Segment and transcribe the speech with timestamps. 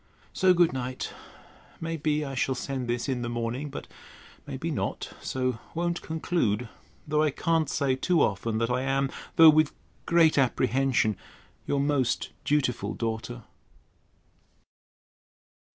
[0.33, 1.13] So good night.
[1.79, 3.87] May be I shall send this in the morning; but
[4.47, 6.67] may be not; so won't conclude:
[7.07, 9.75] though I can't say too often, that I am (though with
[10.07, 11.17] great apprehension)
[11.67, 13.43] Your most dutiful DAUGHTER.